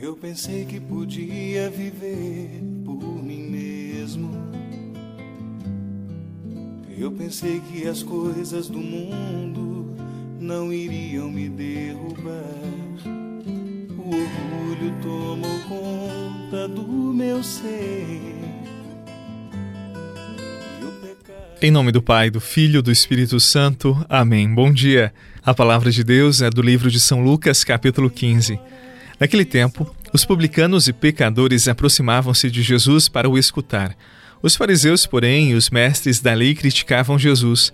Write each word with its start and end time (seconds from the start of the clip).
Eu 0.00 0.16
pensei 0.16 0.64
que 0.64 0.80
podia 0.80 1.68
viver 1.68 2.62
por 2.84 3.22
mim 3.22 3.50
mesmo. 3.50 4.30
Eu 6.96 7.12
pensei 7.12 7.60
que 7.60 7.86
as 7.86 8.02
coisas 8.02 8.68
do 8.68 8.78
mundo 8.78 9.94
não 10.40 10.72
iriam 10.72 11.30
me 11.30 11.48
derrubar. 11.48 12.32
O 13.98 14.06
orgulho 14.06 14.94
tomou 15.02 15.58
conta 15.68 16.68
do 16.68 16.82
meu 16.82 17.42
ser. 17.42 18.32
Em 21.60 21.70
nome 21.70 21.92
do 21.92 22.02
Pai, 22.02 22.30
do 22.30 22.40
Filho 22.40 22.80
e 22.80 22.82
do 22.82 22.90
Espírito 22.90 23.38
Santo. 23.38 24.04
Amém. 24.08 24.52
Bom 24.52 24.72
dia. 24.72 25.12
A 25.44 25.54
palavra 25.54 25.90
de 25.92 26.02
Deus 26.02 26.40
é 26.40 26.50
do 26.50 26.62
livro 26.62 26.90
de 26.90 26.98
São 26.98 27.22
Lucas, 27.22 27.62
capítulo 27.62 28.10
15. 28.10 28.58
Naquele 29.22 29.44
tempo, 29.44 29.88
os 30.12 30.24
publicanos 30.24 30.88
e 30.88 30.92
pecadores 30.92 31.68
aproximavam-se 31.68 32.50
de 32.50 32.60
Jesus 32.60 33.08
para 33.08 33.30
o 33.30 33.38
escutar. 33.38 33.96
Os 34.42 34.56
fariseus, 34.56 35.06
porém, 35.06 35.52
e 35.52 35.54
os 35.54 35.70
mestres 35.70 36.18
da 36.18 36.34
lei 36.34 36.56
criticavam 36.56 37.16
Jesus. 37.16 37.72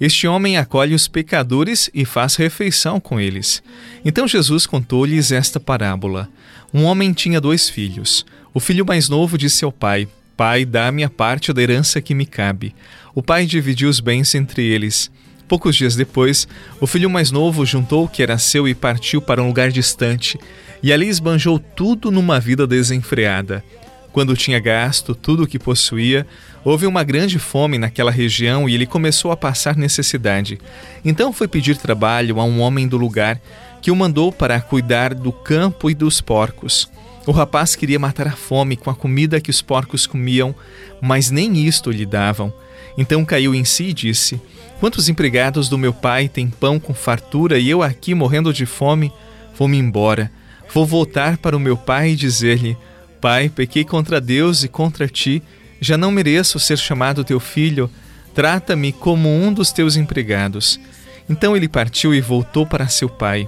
Este 0.00 0.26
homem 0.26 0.58
acolhe 0.58 0.96
os 0.96 1.06
pecadores 1.06 1.88
e 1.94 2.04
faz 2.04 2.34
refeição 2.34 2.98
com 2.98 3.20
eles. 3.20 3.62
Então 4.04 4.26
Jesus 4.26 4.66
contou-lhes 4.66 5.30
esta 5.30 5.60
parábola. 5.60 6.28
Um 6.74 6.82
homem 6.82 7.12
tinha 7.12 7.40
dois 7.40 7.70
filhos. 7.70 8.26
O 8.52 8.58
filho 8.58 8.84
mais 8.84 9.08
novo 9.08 9.38
disse 9.38 9.64
ao 9.64 9.70
pai: 9.70 10.08
Pai, 10.36 10.64
dá-me 10.64 11.04
a 11.04 11.08
parte 11.08 11.52
da 11.52 11.62
herança 11.62 12.00
que 12.00 12.12
me 12.12 12.26
cabe. 12.26 12.74
O 13.14 13.22
pai 13.22 13.46
dividiu 13.46 13.88
os 13.88 14.00
bens 14.00 14.34
entre 14.34 14.64
eles. 14.64 15.12
Poucos 15.48 15.74
dias 15.74 15.96
depois, 15.96 16.46
o 16.78 16.86
filho 16.86 17.08
mais 17.08 17.30
novo 17.30 17.64
juntou 17.64 18.04
o 18.04 18.08
que 18.08 18.22
era 18.22 18.36
seu 18.36 18.68
e 18.68 18.74
partiu 18.74 19.22
para 19.22 19.42
um 19.42 19.46
lugar 19.46 19.70
distante, 19.70 20.38
e 20.82 20.92
ali 20.92 21.08
esbanjou 21.08 21.58
tudo 21.58 22.10
numa 22.10 22.38
vida 22.38 22.66
desenfreada. 22.66 23.64
Quando 24.12 24.36
tinha 24.36 24.60
gasto 24.60 25.14
tudo 25.14 25.44
o 25.44 25.46
que 25.46 25.58
possuía, 25.58 26.26
houve 26.62 26.86
uma 26.86 27.02
grande 27.02 27.38
fome 27.38 27.78
naquela 27.78 28.10
região 28.10 28.68
e 28.68 28.74
ele 28.74 28.84
começou 28.84 29.30
a 29.32 29.36
passar 29.36 29.74
necessidade. 29.74 30.58
Então 31.02 31.32
foi 31.32 31.48
pedir 31.48 31.78
trabalho 31.78 32.40
a 32.40 32.44
um 32.44 32.60
homem 32.60 32.86
do 32.86 32.98
lugar, 32.98 33.40
que 33.80 33.90
o 33.90 33.96
mandou 33.96 34.30
para 34.30 34.60
cuidar 34.60 35.14
do 35.14 35.32
campo 35.32 35.88
e 35.88 35.94
dos 35.94 36.20
porcos. 36.20 36.90
O 37.28 37.30
rapaz 37.30 37.76
queria 37.76 37.98
matar 37.98 38.26
a 38.26 38.32
fome 38.32 38.74
com 38.74 38.88
a 38.88 38.94
comida 38.94 39.38
que 39.38 39.50
os 39.50 39.60
porcos 39.60 40.06
comiam, 40.06 40.54
mas 40.98 41.30
nem 41.30 41.58
isto 41.58 41.90
lhe 41.90 42.06
davam. 42.06 42.50
Então 42.96 43.22
caiu 43.22 43.54
em 43.54 43.66
si 43.66 43.88
e 43.88 43.92
disse: 43.92 44.40
Quantos 44.80 45.10
empregados 45.10 45.68
do 45.68 45.76
meu 45.76 45.92
pai 45.92 46.26
têm 46.26 46.48
pão 46.48 46.80
com 46.80 46.94
fartura 46.94 47.58
e 47.58 47.68
eu 47.68 47.82
aqui 47.82 48.14
morrendo 48.14 48.50
de 48.50 48.64
fome? 48.64 49.12
Vou-me 49.58 49.76
embora. 49.76 50.32
Vou 50.72 50.86
voltar 50.86 51.36
para 51.36 51.54
o 51.54 51.60
meu 51.60 51.76
pai 51.76 52.12
e 52.12 52.16
dizer-lhe: 52.16 52.78
Pai, 53.20 53.50
pequei 53.50 53.84
contra 53.84 54.22
Deus 54.22 54.64
e 54.64 54.68
contra 54.68 55.06
ti. 55.06 55.42
Já 55.82 55.98
não 55.98 56.10
mereço 56.10 56.58
ser 56.58 56.78
chamado 56.78 57.24
teu 57.24 57.38
filho. 57.38 57.90
Trata-me 58.34 58.90
como 58.90 59.28
um 59.28 59.52
dos 59.52 59.70
teus 59.70 59.96
empregados. 59.96 60.80
Então 61.28 61.54
ele 61.54 61.68
partiu 61.68 62.14
e 62.14 62.22
voltou 62.22 62.64
para 62.64 62.88
seu 62.88 63.06
pai. 63.06 63.46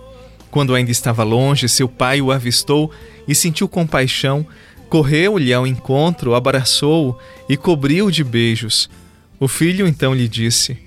Quando 0.51 0.75
ainda 0.75 0.91
estava 0.91 1.23
longe, 1.23 1.69
seu 1.69 1.89
pai 1.89 2.21
o 2.21 2.33
avistou 2.33 2.91
e 3.27 3.35
sentiu 3.35 3.69
compaixão. 3.69 4.47
Correu-lhe 4.89 5.55
ao 5.55 5.67
encontro, 5.67 6.35
abraçou-o 6.35 7.17
e 7.49 7.57
cobriu-o 7.57 8.11
de 8.11 8.25
beijos. 8.25 8.91
O 9.39 9.47
filho 9.47 9.87
então 9.87 10.13
lhe 10.13 10.27
disse: 10.27 10.79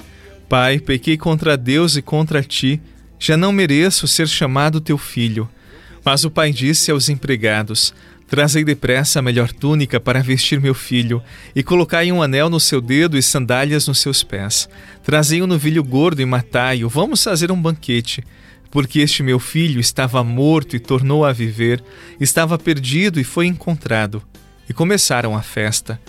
Pai, 0.49 0.79
pequei 0.79 1.17
contra 1.17 1.55
Deus 1.55 1.95
e 1.95 2.01
contra 2.01 2.43
ti, 2.43 2.81
já 3.17 3.37
não 3.37 3.53
mereço 3.53 4.07
ser 4.07 4.27
chamado 4.27 4.81
teu 4.81 4.97
filho. 4.97 5.49
Mas 6.03 6.25
o 6.25 6.29
pai 6.29 6.51
disse 6.51 6.91
aos 6.91 7.07
empregados: 7.07 7.93
Trazei 8.27 8.65
depressa 8.65 9.19
a 9.19 9.21
melhor 9.21 9.53
túnica 9.53 9.99
para 9.99 10.21
vestir 10.21 10.59
meu 10.59 10.73
filho, 10.73 11.23
e 11.55 11.63
colocai 11.63 12.11
um 12.11 12.21
anel 12.21 12.49
no 12.49 12.59
seu 12.59 12.81
dedo 12.81 13.17
e 13.17 13.23
sandálias 13.23 13.87
nos 13.87 13.99
seus 13.99 14.23
pés. 14.23 14.67
Trazei 15.03 15.41
um 15.41 15.47
novilho 15.47 15.83
gordo 15.83 16.21
e 16.21 16.25
matai-o, 16.25 16.89
vamos 16.89 17.23
fazer 17.23 17.51
um 17.51 17.61
banquete. 17.61 18.23
Porque 18.73 19.01
este 19.01 19.21
meu 19.21 19.37
filho 19.37 19.79
estava 19.79 20.23
morto 20.23 20.75
e 20.75 20.79
tornou 20.79 21.23
a 21.23 21.31
viver, 21.31 21.83
estava 22.19 22.57
perdido 22.57 23.19
e 23.19 23.23
foi 23.23 23.45
encontrado. 23.45 24.19
E 24.67 24.73
começaram 24.73 25.37
a 25.37 25.43
festa. 25.43 26.01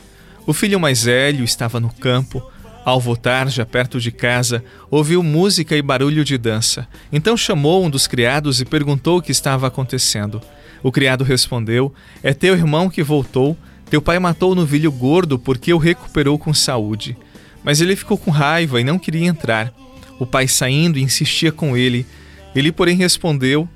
O 0.46 0.54
filho 0.54 0.80
mais 0.80 1.04
velho 1.04 1.44
estava 1.44 1.78
no 1.78 1.90
campo. 1.90 2.42
Ao 2.82 2.98
voltar, 2.98 3.50
já 3.50 3.66
perto 3.66 4.00
de 4.00 4.10
casa, 4.10 4.64
ouviu 4.90 5.22
música 5.22 5.76
e 5.76 5.82
barulho 5.82 6.24
de 6.24 6.38
dança. 6.38 6.88
Então 7.12 7.36
chamou 7.36 7.84
um 7.84 7.90
dos 7.90 8.06
criados 8.06 8.62
e 8.62 8.64
perguntou 8.64 9.18
o 9.18 9.22
que 9.22 9.30
estava 9.30 9.66
acontecendo. 9.66 10.40
O 10.82 10.90
criado 10.90 11.22
respondeu: 11.22 11.92
É 12.22 12.32
teu 12.32 12.54
irmão 12.54 12.88
que 12.88 13.02
voltou. 13.02 13.58
Teu 13.90 14.00
pai 14.00 14.18
matou 14.18 14.52
o 14.52 14.54
novilho 14.54 14.90
gordo 14.90 15.38
porque 15.38 15.74
o 15.74 15.76
recuperou 15.76 16.38
com 16.38 16.54
saúde. 16.54 17.14
Mas 17.62 17.82
ele 17.82 17.94
ficou 17.94 18.16
com 18.16 18.30
raiva 18.30 18.80
e 18.80 18.84
não 18.84 18.98
queria 18.98 19.26
entrar. 19.26 19.70
O 20.18 20.24
pai 20.24 20.48
saindo 20.48 20.98
insistia 20.98 21.52
com 21.52 21.76
ele. 21.76 22.06
Ele, 22.54 22.72
porém, 22.72 22.96
respondeu: 22.96 23.68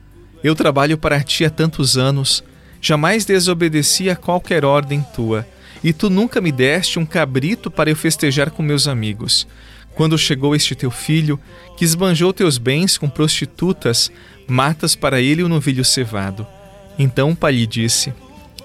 Eu 0.42 0.54
trabalho 0.54 0.96
para 0.98 1.22
ti 1.22 1.44
há 1.44 1.50
tantos 1.50 1.96
anos. 1.96 2.44
Jamais 2.80 3.24
desobedeci 3.24 4.08
a 4.08 4.16
qualquer 4.16 4.64
ordem 4.64 5.04
tua 5.14 5.46
e 5.82 5.92
tu 5.92 6.10
nunca 6.10 6.40
me 6.40 6.50
deste 6.50 6.98
um 6.98 7.06
cabrito 7.06 7.70
para 7.70 7.90
eu 7.90 7.96
festejar 7.96 8.50
com 8.50 8.62
meus 8.62 8.88
amigos. 8.88 9.46
Quando 9.94 10.18
chegou 10.18 10.54
este 10.54 10.74
teu 10.74 10.90
filho, 10.90 11.40
que 11.76 11.84
esbanjou 11.84 12.32
teus 12.32 12.58
bens 12.58 12.96
com 12.96 13.08
prostitutas, 13.08 14.10
matas 14.46 14.94
para 14.94 15.20
ele 15.20 15.42
o 15.42 15.48
novilho 15.48 15.84
cevado. 15.84 16.46
Então 16.98 17.30
o 17.30 17.36
pai 17.36 17.52
lhe 17.52 17.66
disse: 17.66 18.12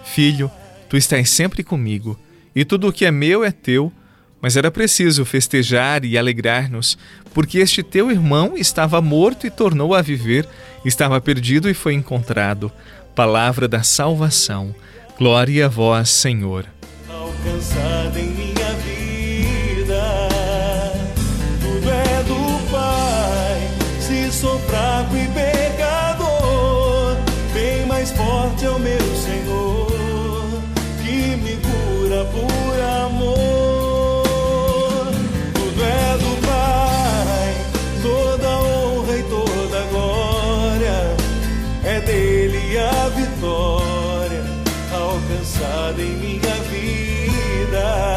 Filho, 0.04 0.50
tu 0.90 0.98
estás 0.98 1.30
sempre 1.30 1.64
comigo, 1.64 2.20
e 2.56 2.64
tudo 2.64 2.88
o 2.88 2.94
que 2.94 3.06
é 3.06 3.12
meu 3.12 3.44
é 3.44 3.52
teu. 3.52 3.92
Mas 4.44 4.56
era 4.58 4.70
preciso 4.70 5.26
festejar 5.26 6.06
e 6.06 6.18
alegrar-nos, 6.18 6.98
porque 7.34 7.58
este 7.58 7.82
teu 7.82 8.12
irmão 8.12 8.56
estava 8.56 9.02
morto 9.02 9.48
e 9.48 9.50
tornou 9.50 9.96
a 9.96 10.02
viver, 10.04 10.48
estava 10.86 11.20
perdido 11.20 11.68
e 11.68 11.74
foi 11.74 11.96
encontrado. 11.96 12.72
Palavra 13.16 13.68
da 13.68 13.82
salvação. 13.82 14.76
Glória 15.18 15.66
a 15.66 15.70
vós, 15.70 16.10
Senhor 16.10 16.68
alcançada 17.44 18.20
em 18.20 18.43
é 41.86 42.00
dele 42.00 42.78
a 42.78 43.10
vitória 43.10 44.44
alcançada 44.92 46.02
em 46.02 46.16
minha 46.18 46.56
vida. 46.70 48.16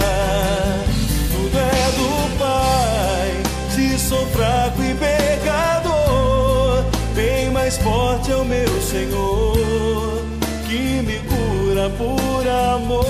Tudo 1.32 1.59
é 1.59 1.91
do 1.97 2.38
Pai. 2.38 3.43
Se 3.71 3.99
sou 3.99 4.25
fraco 4.28 4.82
e 4.82 4.94
pecador, 4.94 6.84
bem 7.15 7.50
mais 7.50 7.77
forte 7.78 8.31
é 8.31 8.37
o 8.37 8.44
meu 8.44 8.81
Senhor, 8.81 10.25
que 10.66 11.03
me 11.03 11.19
cura 11.28 11.91
por 11.91 12.47
amor. 12.75 13.06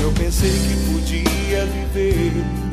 Eu 0.00 0.12
pensei 0.12 0.50
que 0.50 0.76
podia 0.90 1.66
viver 1.66 2.71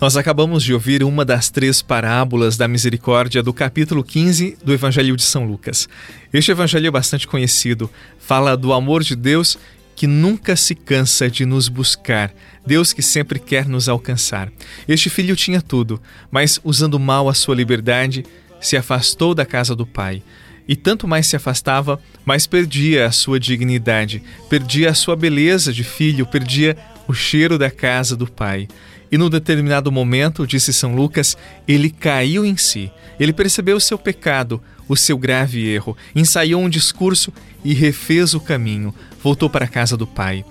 nós 0.00 0.14
acabamos 0.14 0.62
de 0.62 0.74
ouvir 0.74 1.02
uma 1.02 1.24
das 1.24 1.48
três 1.48 1.80
parábolas 1.80 2.58
da 2.58 2.68
misericórdia 2.68 3.42
do 3.42 3.52
capítulo 3.52 4.04
15 4.04 4.58
do 4.62 4.74
Evangelho 4.74 5.16
de 5.16 5.22
São 5.22 5.46
Lucas. 5.46 5.88
Este 6.30 6.50
evangelho 6.50 6.88
é 6.88 6.90
bastante 6.90 7.26
conhecido, 7.26 7.90
fala 8.18 8.56
do 8.56 8.74
amor 8.74 9.02
de 9.02 9.16
Deus 9.16 9.58
que 9.94 10.06
nunca 10.06 10.54
se 10.54 10.74
cansa 10.74 11.30
de 11.30 11.46
nos 11.46 11.68
buscar, 11.68 12.30
Deus 12.66 12.92
que 12.92 13.00
sempre 13.00 13.38
quer 13.38 13.66
nos 13.66 13.88
alcançar. 13.88 14.52
Este 14.86 15.08
filho 15.08 15.34
tinha 15.34 15.62
tudo, 15.62 15.98
mas 16.30 16.60
usando 16.62 17.00
mal 17.00 17.30
a 17.30 17.34
sua 17.34 17.54
liberdade, 17.54 18.26
se 18.60 18.76
afastou 18.76 19.34
da 19.34 19.46
casa 19.46 19.74
do 19.74 19.86
pai. 19.86 20.22
E 20.68 20.76
tanto 20.76 21.08
mais 21.08 21.26
se 21.26 21.36
afastava, 21.36 21.98
mais 22.22 22.46
perdia 22.46 23.06
a 23.06 23.10
sua 23.10 23.40
dignidade, 23.40 24.22
perdia 24.50 24.90
a 24.90 24.94
sua 24.94 25.16
beleza 25.16 25.72
de 25.72 25.82
filho, 25.82 26.26
perdia 26.26 26.76
o 27.08 27.14
cheiro 27.14 27.56
da 27.56 27.70
casa 27.70 28.14
do 28.14 28.26
pai. 28.26 28.68
E 29.10 29.18
num 29.18 29.30
determinado 29.30 29.92
momento, 29.92 30.46
disse 30.46 30.72
São 30.72 30.94
Lucas, 30.94 31.36
ele 31.66 31.90
caiu 31.90 32.44
em 32.44 32.56
si. 32.56 32.90
Ele 33.18 33.32
percebeu 33.32 33.76
o 33.76 33.80
seu 33.80 33.98
pecado, 33.98 34.60
o 34.88 34.96
seu 34.96 35.16
grave 35.16 35.66
erro, 35.66 35.96
ensaiou 36.14 36.62
um 36.62 36.68
discurso 36.68 37.32
e 37.64 37.74
refez 37.74 38.34
o 38.34 38.40
caminho, 38.40 38.94
voltou 39.22 39.50
para 39.50 39.64
a 39.64 39.68
casa 39.68 39.96
do 39.96 40.06
Pai. 40.06 40.44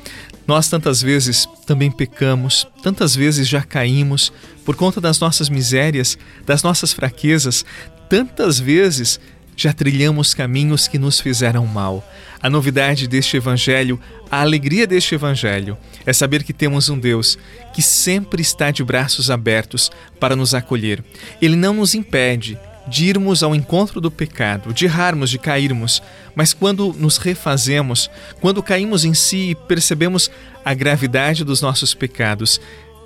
Nós 0.47 0.69
tantas 0.69 1.01
vezes 1.01 1.47
também 1.65 1.89
pecamos, 1.89 2.67
tantas 2.83 3.15
vezes 3.15 3.47
já 3.47 3.63
caímos 3.63 4.31
por 4.63 4.75
conta 4.75 5.01
das 5.01 5.19
nossas 5.19 5.49
misérias, 5.49 6.17
das 6.45 6.61
nossas 6.61 6.93
fraquezas, 6.93 7.65
tantas 8.07 8.59
vezes 8.59 9.19
já 9.55 9.73
trilhamos 9.73 10.33
caminhos 10.33 10.87
que 10.87 10.97
nos 10.97 11.19
fizeram 11.19 11.65
mal. 11.65 12.07
A 12.41 12.49
novidade 12.49 13.07
deste 13.07 13.37
Evangelho, 13.37 13.99
a 14.29 14.41
alegria 14.41 14.85
deste 14.85 15.15
Evangelho, 15.15 15.77
é 16.05 16.13
saber 16.13 16.43
que 16.43 16.53
temos 16.53 16.89
um 16.89 16.99
Deus 16.99 17.37
que 17.73 17.81
sempre 17.81 18.41
está 18.41 18.71
de 18.71 18.83
braços 18.83 19.31
abertos 19.31 19.91
para 20.19 20.35
nos 20.35 20.53
acolher. 20.53 21.03
Ele 21.41 21.55
não 21.55 21.73
nos 21.73 21.95
impede 21.95 22.59
de 22.87 23.05
irmos 23.05 23.41
ao 23.41 23.55
encontro 23.55 23.99
do 23.99 24.11
pecado, 24.11 24.73
de 24.73 24.85
errarmos, 24.85 25.29
de 25.29 25.39
cairmos, 25.39 26.03
mas 26.35 26.53
quando 26.53 26.93
nos 26.93 27.17
refazemos, 27.17 28.09
quando 28.39 28.61
caímos 28.61 29.03
em 29.03 29.13
si 29.13 29.51
e 29.51 29.55
percebemos 29.55 30.29
a 30.63 30.73
gravidade 30.73 31.43
dos 31.43 31.61
nossos 31.61 31.93
pecados, 31.93 32.61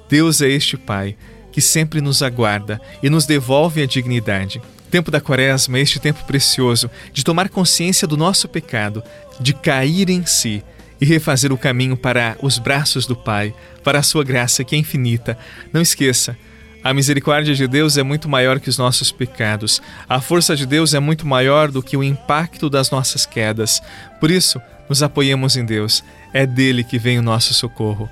Deus 0.09 0.41
é 0.41 0.49
este 0.49 0.75
Pai 0.75 1.15
que 1.51 1.61
sempre 1.61 2.01
nos 2.01 2.21
aguarda 2.21 2.79
e 3.01 3.09
nos 3.09 3.25
devolve 3.25 3.81
a 3.81 3.85
dignidade. 3.85 4.61
Tempo 4.91 5.11
da 5.11 5.21
Quaresma 5.21 5.79
este 5.79 5.99
tempo 5.99 6.23
precioso 6.25 6.89
de 7.13 7.23
tomar 7.23 7.49
consciência 7.49 8.07
do 8.07 8.17
nosso 8.17 8.47
pecado, 8.47 9.03
de 9.39 9.53
cair 9.53 10.09
em 10.09 10.25
si 10.25 10.63
e 10.99 11.05
refazer 11.05 11.53
o 11.53 11.57
caminho 11.57 11.95
para 11.95 12.35
os 12.41 12.57
braços 12.57 13.05
do 13.05 13.15
Pai, 13.15 13.53
para 13.83 13.99
a 13.99 14.03
sua 14.03 14.23
graça 14.23 14.63
que 14.63 14.75
é 14.75 14.79
infinita. 14.79 15.37
Não 15.71 15.81
esqueça, 15.81 16.35
a 16.81 16.93
misericórdia 16.93 17.53
de 17.53 17.67
Deus 17.67 17.97
é 17.97 18.03
muito 18.03 18.29
maior 18.29 18.59
que 18.59 18.69
os 18.69 18.77
nossos 18.77 19.11
pecados. 19.11 19.81
A 20.07 20.21
força 20.21 20.55
de 20.55 20.65
Deus 20.65 20.93
é 20.93 20.99
muito 20.99 21.27
maior 21.27 21.69
do 21.69 21.83
que 21.83 21.97
o 21.97 22.03
impacto 22.03 22.69
das 22.69 22.89
nossas 22.89 23.25
quedas. 23.25 23.81
Por 24.19 24.31
isso, 24.31 24.61
nos 24.87 25.03
apoiemos 25.03 25.57
em 25.57 25.65
Deus. 25.65 26.03
É 26.33 26.45
dele 26.45 26.83
que 26.83 26.97
vem 26.97 27.19
o 27.19 27.21
nosso 27.21 27.53
socorro. 27.53 28.09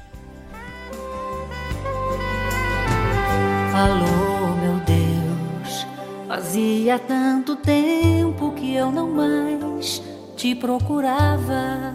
Alô, 3.73 4.26
fazia 6.57 6.97
tanto 6.97 7.55
tempo 7.55 8.51
que 8.53 8.73
eu 8.73 8.91
não 8.91 9.07
mais 9.11 10.01
te 10.35 10.55
procurava. 10.55 11.93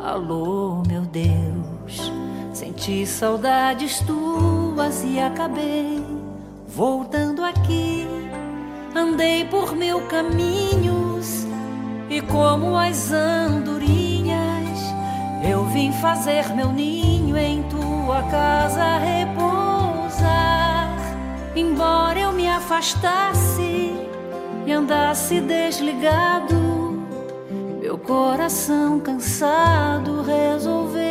Alô, 0.00 0.82
meu 0.84 1.02
Deus, 1.02 2.12
senti 2.52 3.06
saudades 3.06 4.00
tuas 4.00 5.04
e 5.04 5.20
acabei 5.20 6.04
voltando 6.66 7.44
aqui. 7.44 8.04
Andei 8.96 9.44
por 9.44 9.76
mil 9.76 10.00
caminhos 10.08 11.46
e 12.10 12.20
como 12.22 12.76
as 12.76 13.12
andorinhas, 13.12 14.80
eu 15.48 15.64
vim 15.66 15.92
fazer 15.92 16.52
meu 16.52 16.72
ninho 16.72 17.36
em 17.36 17.62
tua 17.68 18.24
casa 18.24 18.98
repouso 18.98 19.76
embora 21.60 22.20
eu 22.20 22.32
me 22.32 22.46
afastasse 22.48 23.94
e 24.66 24.72
andasse 24.72 25.40
desligado, 25.40 26.54
meu 27.80 27.96
coração 27.96 29.00
cansado 29.00 30.22
resolveu 30.22 31.06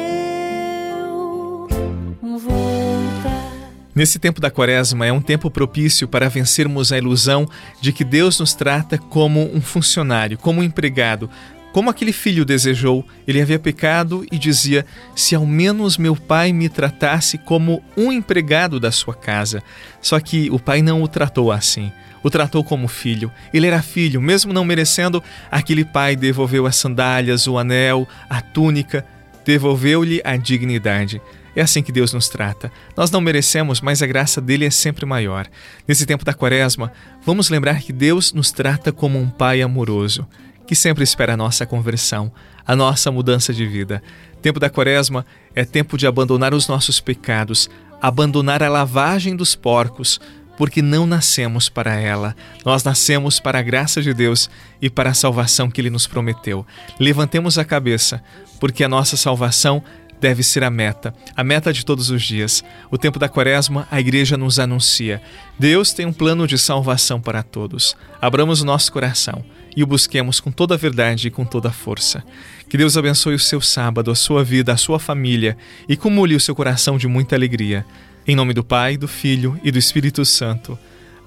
voltar. 2.22 3.52
Nesse 3.96 4.20
tempo 4.20 4.42
da 4.42 4.52
quaresma 4.52 5.06
é 5.06 5.12
um 5.12 5.22
tempo 5.22 5.50
propício 5.50 6.08
para 6.08 6.30
vencermos 6.30 6.92
a 6.92 6.98
ilusão 6.98 7.48
de 7.80 7.94
que 7.94 8.04
Deus 8.04 8.40
nos 8.40 8.54
trata 8.54 8.98
como 8.98 9.50
um 9.56 9.62
funcionário, 9.62 10.38
como 10.38 10.60
um 10.60 10.64
empregado, 10.64 11.30
como 11.76 11.90
aquele 11.90 12.14
filho 12.14 12.46
desejou, 12.46 13.06
ele 13.28 13.42
havia 13.42 13.60
pecado 13.60 14.26
e 14.32 14.40
dizia: 14.40 14.86
Se 15.14 15.36
ao 15.36 15.46
menos 15.46 15.98
meu 15.98 16.16
pai 16.16 16.54
me 16.54 16.70
tratasse 16.70 17.38
como 17.38 17.84
um 17.98 18.14
empregado 18.14 18.80
da 18.80 18.94
sua 18.94 19.14
casa. 19.14 19.62
Só 20.02 20.18
que 20.22 20.50
o 20.52 20.58
pai 20.58 20.82
não 20.82 21.04
o 21.04 21.08
tratou 21.10 21.52
assim. 21.52 21.92
O 22.24 22.30
tratou 22.30 22.64
como 22.64 22.88
filho. 22.88 23.30
Ele 23.54 23.68
era 23.68 23.82
filho, 23.82 24.22
mesmo 24.22 24.54
não 24.54 24.64
merecendo, 24.64 25.22
aquele 25.52 25.84
pai 25.84 26.16
devolveu 26.16 26.66
as 26.66 26.78
sandálias, 26.78 27.46
o 27.46 27.58
anel, 27.58 28.08
a 28.30 28.40
túnica, 28.40 29.06
devolveu-lhe 29.46 30.22
a 30.24 30.38
dignidade. 30.38 31.22
É 31.58 31.62
assim 31.62 31.84
que 31.84 31.92
Deus 31.92 32.14
nos 32.14 32.30
trata. 32.30 32.72
Nós 32.96 33.12
não 33.12 33.20
merecemos, 33.20 33.82
mas 33.82 34.02
a 34.02 34.08
graça 34.08 34.40
dele 34.40 34.64
é 34.64 34.70
sempre 34.70 35.06
maior. 35.06 35.46
Nesse 35.86 36.06
tempo 36.06 36.24
da 36.24 36.34
quaresma, 36.34 36.94
vamos 37.26 37.50
lembrar 37.50 37.82
que 37.82 37.92
Deus 37.92 38.32
nos 38.32 38.54
trata 38.54 38.94
como 38.94 39.20
um 39.20 39.30
pai 39.30 39.62
amoroso 39.62 40.26
que 40.66 40.76
sempre 40.76 41.04
espera 41.04 41.34
a 41.34 41.38
nossa 41.38 41.66
conversão, 41.66 42.32
a 42.66 42.76
nossa 42.76 43.12
mudança 43.12 43.54
de 43.54 43.66
vida. 43.66 44.02
Tempo 44.42 44.60
da 44.60 44.70
Quaresma 44.70 45.26
é 45.54 45.64
tempo 45.64 45.98
de 45.98 46.08
abandonar 46.08 46.54
os 46.54 46.68
nossos 46.68 47.00
pecados, 47.00 47.70
abandonar 48.02 48.62
a 48.62 48.70
lavagem 48.70 49.36
dos 49.36 49.56
porcos, 49.56 50.20
porque 50.58 50.82
não 50.82 51.06
nascemos 51.06 51.70
para 51.70 51.96
ela. 51.96 52.36
Nós 52.64 52.84
nascemos 52.84 53.40
para 53.40 53.60
a 53.60 53.62
graça 53.62 54.02
de 54.02 54.14
Deus 54.14 54.50
e 54.82 54.90
para 54.90 55.10
a 55.10 55.14
salvação 55.14 55.70
que 55.70 55.82
ele 55.82 55.90
nos 55.90 56.08
prometeu. 56.08 56.66
Levantemos 57.00 57.58
a 57.58 57.66
cabeça, 57.66 58.24
porque 58.60 58.84
a 58.84 58.90
nossa 58.90 59.18
salvação 59.18 59.84
deve 60.20 60.44
ser 60.44 60.64
a 60.64 60.70
meta, 60.70 61.14
a 61.36 61.44
meta 61.44 61.74
de 61.74 61.86
todos 61.86 62.10
os 62.10 62.24
dias. 62.24 62.64
O 62.90 62.98
tempo 62.98 63.20
da 63.20 63.28
quaresma, 63.28 63.88
a 63.92 64.00
igreja 64.00 64.38
nos 64.38 64.60
anuncia: 64.60 65.22
Deus 65.60 65.92
tem 65.92 66.06
um 66.06 66.14
plano 66.14 66.48
de 66.48 66.58
salvação 66.58 67.20
para 67.20 67.44
todos. 67.44 67.98
Abramos 68.22 68.62
o 68.62 68.66
nosso 68.66 68.92
coração 68.92 69.44
e 69.76 69.84
o 69.84 69.88
busquemos 69.88 70.40
com 70.40 70.52
toda 70.52 70.76
a 70.76 70.78
verdade 70.78 71.28
e 71.28 71.32
com 71.32 71.46
toda 71.46 71.70
a 71.70 71.74
força. 71.74 72.24
Que 72.70 72.78
Deus 72.78 72.98
abençoe 72.98 73.36
o 73.36 73.40
seu 73.40 73.62
sábado, 73.62 74.10
a 74.10 74.16
sua 74.16 74.44
vida, 74.44 74.74
a 74.74 74.78
sua 74.78 75.00
família 75.00 75.58
e 75.88 75.96
cumule 75.96 76.36
o 76.36 76.40
seu 76.40 76.56
coração 76.56 76.98
de 76.98 77.08
muita 77.08 77.36
alegria. 77.36 77.86
Em 78.28 78.36
nome 78.36 78.54
do 78.54 78.64
Pai, 78.64 78.98
do 78.98 79.08
Filho 79.08 79.60
e 79.64 79.72
do 79.72 79.78
Espírito 79.78 80.26
Santo. 80.26 80.78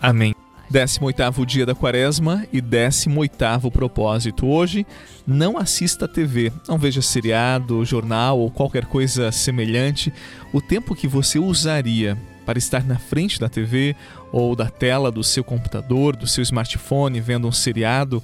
Amém. 0.01 0.35
18º 0.73 1.47
dia 1.47 1.65
da 1.65 1.75
quaresma 1.75 2.47
e 2.53 2.61
18º 2.61 3.71
propósito. 3.71 4.47
Hoje, 4.47 4.87
não 5.27 5.57
assista 5.57 6.07
TV, 6.07 6.53
não 6.69 6.77
veja 6.77 7.01
seriado, 7.01 7.85
jornal 7.85 8.39
ou 8.39 8.51
qualquer 8.51 8.85
coisa 8.85 9.33
semelhante. 9.33 10.13
O 10.53 10.61
tempo 10.61 10.95
que 10.95 11.09
você 11.09 11.39
usaria 11.39 12.19
para 12.49 12.59
estar 12.59 12.83
na 12.83 12.99
frente 12.99 13.39
da 13.39 13.47
TV 13.47 13.95
ou 14.33 14.57
da 14.57 14.71
tela 14.71 15.13
do 15.13 15.23
seu 15.23 15.45
computador, 15.45 16.17
do 16.17 16.27
seu 16.27 16.41
smartphone, 16.41 17.21
vendo 17.21 17.47
um 17.47 17.53
seriado, 17.53 18.23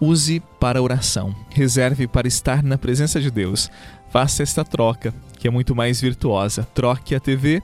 use 0.00 0.40
para 0.60 0.80
oração. 0.80 1.34
Reserve 1.50 2.06
para 2.06 2.28
estar 2.28 2.62
na 2.62 2.78
presença 2.78 3.20
de 3.20 3.28
Deus. 3.28 3.68
Faça 4.08 4.44
esta 4.44 4.64
troca, 4.64 5.12
que 5.36 5.48
é 5.48 5.50
muito 5.50 5.74
mais 5.74 6.00
virtuosa. 6.00 6.62
Troque 6.74 7.12
a 7.12 7.18
TV 7.18 7.60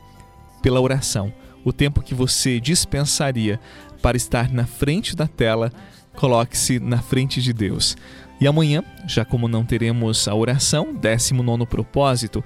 pela 0.61 0.81
oração. 0.81 1.33
O 1.65 1.73
tempo 1.73 2.03
que 2.03 2.17
você 2.17 2.59
dispensaria 2.59 3.61
para 4.03 4.17
estar 4.17 4.51
na 4.51 4.67
frente 4.67 5.15
da 5.15 5.29
tela, 5.29 5.73
coloque-se 6.17 6.81
na 6.81 7.01
frente 7.01 7.41
de 7.41 7.53
Deus. 7.53 7.97
E 8.41 8.47
amanhã, 8.49 8.83
já 9.07 9.25
como 9.25 9.47
não 9.47 9.65
teremos 9.65 10.27
a 10.27 10.35
oração, 10.35 10.93
19 10.93 11.65
propósito, 11.65 12.43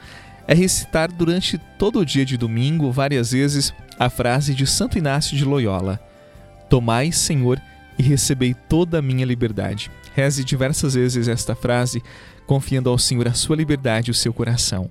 é 0.49 0.55
recitar 0.55 1.11
durante 1.11 1.59
todo 1.79 1.99
o 1.99 2.05
dia 2.05 2.25
de 2.25 2.37
domingo, 2.37 2.93
várias 2.93 3.33
vezes, 3.33 3.75
a 3.99 4.09
frase 4.09 4.55
de 4.55 4.67
Santo 4.67 4.99
Inácio 4.99 5.37
de 5.37 5.45
Loyola: 5.45 6.01
Tomai, 6.69 7.11
Senhor, 7.13 7.61
e 7.99 8.03
recebei 8.03 8.55
toda 8.55 8.99
a 8.99 9.03
minha 9.03 9.25
liberdade. 9.25 9.91
Reze 10.15 10.45
diversas 10.45 10.95
vezes 10.95 11.29
esta 11.29 11.55
frase, 11.55 12.03
confiando 12.47 12.89
ao 12.89 12.99
Senhor 12.99 13.29
a 13.29 13.35
sua 13.35 13.57
liberdade 13.57 14.11
e 14.11 14.13
o 14.13 14.15
seu 14.15 14.33
coração. 14.33 14.91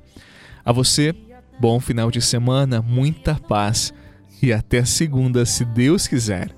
A 0.64 0.72
você, 0.72 1.16
bom 1.60 1.80
final 1.80 2.12
de 2.12 2.22
semana, 2.22 2.82
muita 2.82 3.36
paz 3.36 3.94
e 4.42 4.52
até 4.52 4.84
segunda, 4.84 5.46
se 5.46 5.64
Deus 5.64 6.08
quiser. 6.08 6.52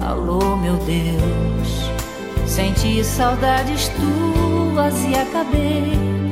Alô, 0.00 0.56
meu 0.56 0.76
Deus, 0.84 2.48
senti 2.48 3.02
saudades 3.04 3.88
tuas 3.88 4.94
e 5.04 5.14
acabei. 5.14 6.23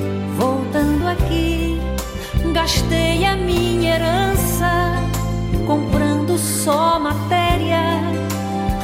Gastei 2.62 3.24
a 3.24 3.34
minha 3.34 3.96
herança 3.96 4.94
comprando 5.66 6.38
só 6.38 6.96
matéria. 6.96 8.00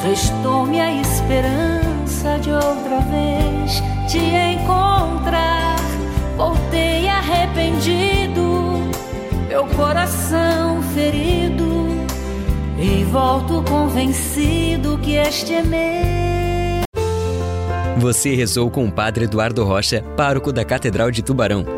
Restou-me 0.03 0.81
a 0.81 1.01
esperança 1.01 2.41
de 2.41 2.51
outra 2.51 2.99
vez 3.03 3.81
te 4.11 4.19
encontrar. 4.19 5.77
Voltei 6.37 7.09
arrependido, 7.09 8.91
meu 9.47 9.65
coração 9.69 10.83
ferido 10.93 11.87
e 12.81 13.05
volto 13.05 13.63
convencido 13.63 14.99
que 14.99 15.13
este 15.13 15.55
é 15.55 15.63
meu. 15.63 16.83
Você 17.99 18.35
rezou 18.35 18.69
com 18.73 18.87
o 18.87 18.91
Padre 18.91 19.27
Eduardo 19.27 19.63
Rocha, 19.63 20.03
pároco 20.17 20.53
da 20.53 20.65
Catedral 20.65 21.13
de 21.13 21.23
Tubarão. 21.23 21.78